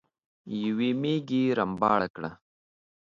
يوې 0.63 0.89
ميږې 1.01 1.43
رمباړه 1.57 2.07
کړه. 2.15 2.31